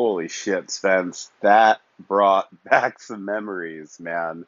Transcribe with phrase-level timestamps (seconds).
[0.00, 1.30] Holy shit, Spence.
[1.42, 4.46] That brought back some memories, man.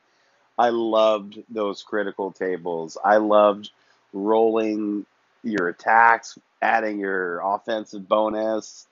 [0.59, 2.97] I loved those critical tables.
[3.05, 3.69] I loved
[4.15, 5.05] rolling
[5.45, 8.87] your attacks, adding your offensive bonus,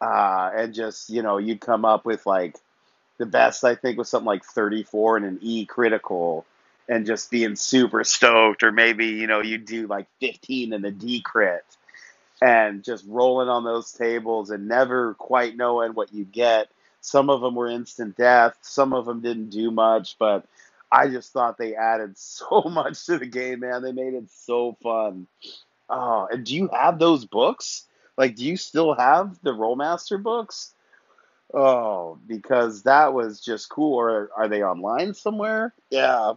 [0.00, 2.56] uh, and just, you know, you'd come up with like
[3.18, 6.46] the best, I think, was something like 34 and an E critical,
[6.88, 10.90] and just being super stoked, or maybe, you know, you do like 15 and a
[10.90, 11.64] D crit
[12.40, 16.68] and just rolling on those tables and never quite knowing what you get.
[17.00, 20.46] Some of them were instant death, some of them didn't do much, but
[20.92, 23.82] I just thought they added so much to the game, man.
[23.82, 25.26] They made it so fun.
[25.88, 27.86] Oh, and do you have those books?
[28.16, 30.74] Like, do you still have the Rolemaster books?
[31.52, 33.94] Oh, because that was just cool.
[33.94, 35.74] Or are they online somewhere?
[35.90, 36.34] Yeah.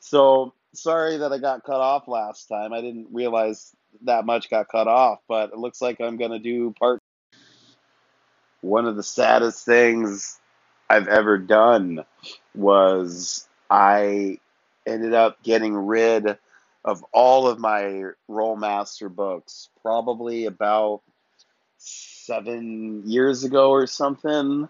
[0.00, 2.72] So sorry that I got cut off last time.
[2.72, 6.74] I didn't realize that much got cut off, but it looks like I'm gonna do
[6.78, 7.00] part.
[8.60, 10.38] One of the saddest things
[10.88, 12.04] I've ever done
[12.54, 14.38] was I
[14.86, 16.38] ended up getting rid
[16.84, 21.02] of all of my Rolemaster books, probably about
[21.78, 24.68] seven years ago or something.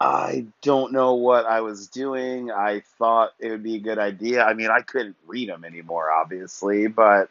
[0.00, 2.52] I don't know what I was doing.
[2.52, 4.44] I thought it would be a good idea.
[4.44, 7.30] I mean, I couldn't read them anymore, obviously, but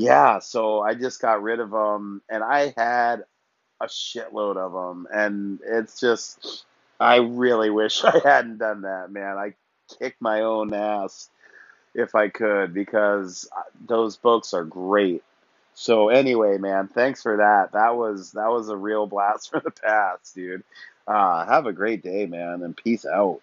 [0.00, 3.24] yeah, so I just got rid of them, and I had
[3.80, 6.64] a shitload of them, and it's just,
[6.98, 9.36] I really wish I hadn't done that, man.
[9.36, 9.54] I
[9.98, 11.28] kick my own ass
[11.94, 13.46] if I could because
[13.86, 15.22] those books are great.
[15.74, 17.72] So anyway, man, thanks for that.
[17.72, 20.62] That was that was a real blast from the past, dude.
[21.06, 23.40] Uh, have a great day, man, and peace out.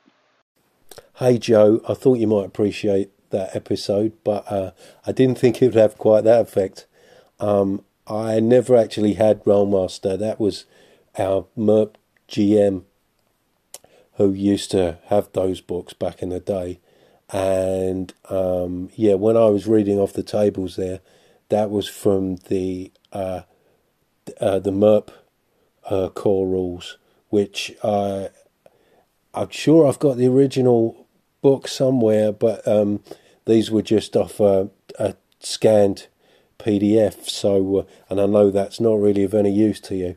[1.16, 4.72] Hey Joe, I thought you might appreciate that episode, but uh,
[5.06, 6.86] I didn't think it would have quite that effect.
[7.40, 10.18] Um, I never actually had Rolemaster.
[10.18, 10.66] That was
[11.18, 11.96] our MERP
[12.30, 12.84] GM
[14.14, 16.80] who used to have those books back in the day.
[17.30, 21.02] And um, yeah, when I was reading off the tables there,
[21.50, 23.42] that was from the uh,
[24.40, 25.12] uh, the MERP
[25.90, 26.98] uh, core rules,
[27.30, 28.30] which I'm
[29.50, 31.08] sure I've got the original
[31.42, 33.02] book somewhere, but um,
[33.48, 34.70] these were just off a,
[35.00, 36.08] a scanned
[36.60, 37.28] PDF.
[37.30, 40.16] So, uh, and I know that's not really of any use to you,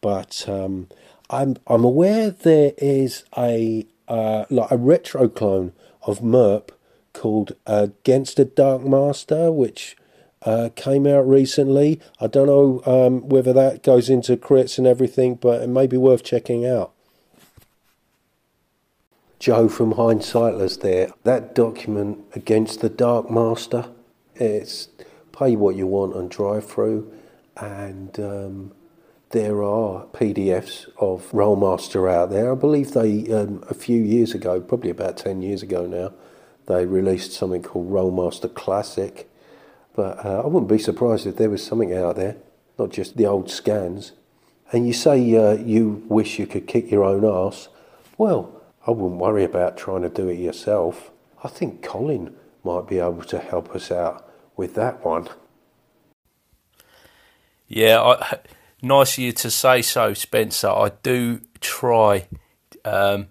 [0.00, 0.88] but um,
[1.28, 5.72] I'm I'm aware there is a uh, like a retro clone
[6.02, 6.72] of MERP
[7.12, 9.96] called Against the Dark Master, which
[10.42, 12.00] uh, came out recently.
[12.20, 15.96] I don't know um, whether that goes into crits and everything, but it may be
[15.96, 16.92] worth checking out.
[19.38, 21.12] Joe from Hindsightless there.
[21.22, 23.88] That document against the Dark Master,
[24.34, 24.88] it's
[25.30, 27.12] pay what you want and drive through.
[27.56, 28.72] and um,
[29.30, 32.52] there are PDFs of Rolemaster out there.
[32.52, 36.14] I believe they, um, a few years ago, probably about 10 years ago now,
[36.66, 39.28] they released something called Rolemaster Classic.
[39.94, 42.36] But uh, I wouldn't be surprised if there was something out there,
[42.78, 44.12] not just the old scans.
[44.72, 47.68] And you say uh, you wish you could kick your own ass.
[48.16, 51.10] Well, I wouldn't worry about trying to do it yourself.
[51.42, 52.34] I think Colin
[52.64, 55.28] might be able to help us out with that one.
[57.66, 58.38] Yeah, I,
[58.82, 60.68] nice of you to say so, Spencer.
[60.68, 62.26] I do try.
[62.84, 63.28] Um,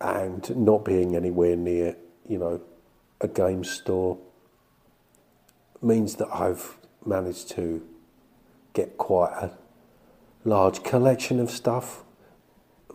[0.00, 1.96] and not being anywhere near,
[2.28, 2.60] you know,
[3.20, 4.18] a game store
[5.80, 7.86] means that I've managed to
[8.72, 9.52] get quite a
[10.44, 12.02] large collection of stuff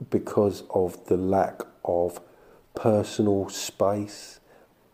[0.09, 2.21] because of the lack of
[2.75, 4.39] personal space.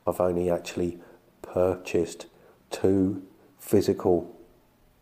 [0.05, 0.99] I've only actually
[1.41, 2.27] purchased
[2.71, 3.23] two
[3.59, 4.36] physical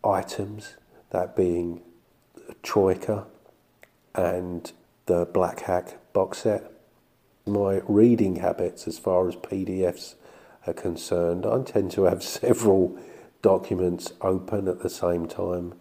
[0.06, 0.76] items,
[1.10, 1.82] that being
[2.62, 3.26] Troika
[4.14, 4.72] and
[5.06, 6.70] the Black Hack box set.
[7.46, 10.14] My reading habits, as far as PDFs
[10.66, 12.98] are concerned, I tend to have several
[13.42, 15.74] documents open at the same time.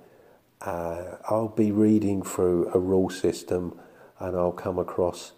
[0.61, 3.79] Uh, I'll be reading through a rule system
[4.19, 5.33] and I'll come across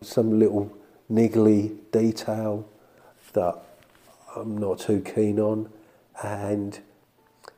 [0.00, 0.76] some little
[1.10, 2.68] niggly detail
[3.32, 3.56] that
[4.36, 5.70] I'm not too keen on,
[6.22, 6.78] and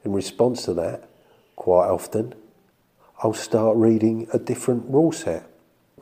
[0.04, 1.08] in response to that,
[1.56, 2.34] quite often,
[3.22, 5.48] I'll start reading a different rule set,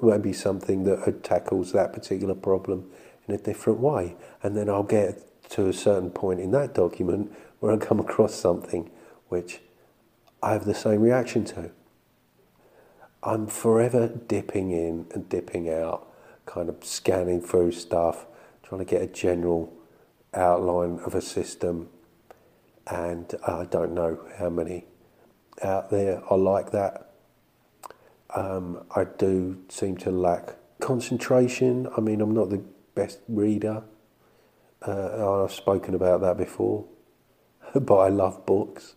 [0.01, 2.91] maybe something that tackles that particular problem
[3.29, 7.33] in a different way, and then I'll get to a certain point in that document
[7.61, 8.91] where I come across something
[9.29, 9.61] which
[10.43, 11.71] I have the same reaction to.
[13.23, 16.09] I'm forever dipping in and dipping out,
[16.45, 18.27] kind of scanning through stuff,
[18.65, 19.73] trying to get a general
[20.35, 21.89] outline of a system,
[22.87, 24.87] and I don't know how many
[25.63, 27.11] out there are like that.
[28.35, 31.89] Um, I do seem to lack concentration.
[31.97, 32.63] I mean, I'm not the
[32.95, 33.85] best reader.
[34.87, 36.87] Uh, I've spoken about that before,
[37.75, 38.95] but I love books.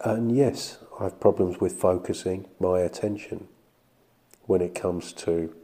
[0.00, 3.48] And yes, I have problems with focusing my attention
[4.42, 5.54] when it comes to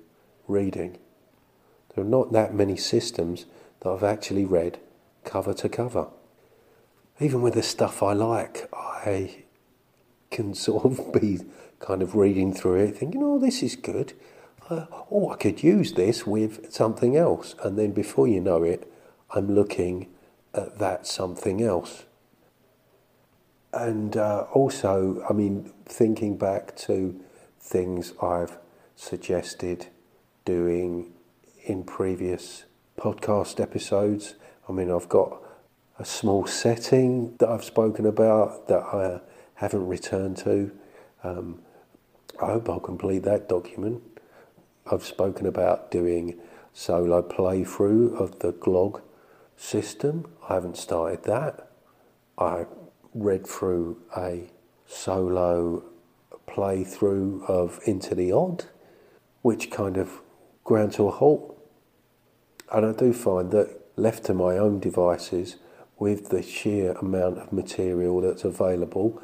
[0.48, 0.98] reading.
[1.94, 3.46] There are not that many systems
[3.80, 4.78] that I've actually read
[5.24, 6.08] cover to cover.
[7.20, 9.44] Even with the stuff I like, I
[10.30, 11.40] can sort of be
[11.78, 14.14] kind of reading through it, thinking, oh, this is good.
[14.68, 17.54] Uh, oh, I could use this with something else.
[17.62, 18.90] And then before you know it,
[19.34, 20.08] I'm looking
[20.54, 22.04] at that something else.
[23.72, 27.20] And uh, also, I mean, thinking back to
[27.58, 28.58] things I've
[28.96, 29.86] suggested
[30.44, 31.12] doing
[31.64, 32.64] in previous
[32.98, 34.34] podcast episodes.
[34.68, 35.40] I mean, I've got
[36.00, 39.20] a small setting that I've spoken about that I
[39.56, 40.72] haven't returned to.
[41.22, 41.60] Um,
[42.42, 44.02] I hope I'll complete that document.
[44.90, 46.38] I've spoken about doing
[46.72, 49.02] solo playthrough of the GLOG
[49.58, 50.26] system.
[50.48, 51.68] I haven't started that.
[52.38, 52.64] I
[53.12, 54.50] read through a
[54.86, 55.84] solo
[56.48, 58.64] playthrough of Into the Odd,
[59.42, 60.22] which kind of
[60.64, 61.62] ground to a halt.
[62.72, 65.56] And I do find that left to my own devices,
[66.00, 69.22] with the sheer amount of material that's available,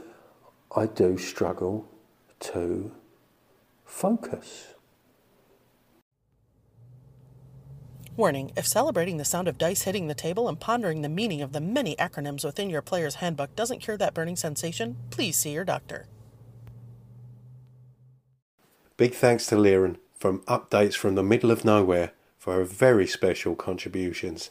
[0.77, 1.89] I do struggle
[2.39, 2.93] to
[3.85, 4.75] focus.
[8.15, 11.53] Warning if celebrating the sound of dice hitting the table and pondering the meaning of
[11.53, 15.65] the many acronyms within your player's handbook doesn't cure that burning sensation, please see your
[15.65, 16.07] doctor.
[18.99, 23.55] Big thanks to Lieren from Updates from the Middle of Nowhere for her very special
[23.55, 24.51] contributions.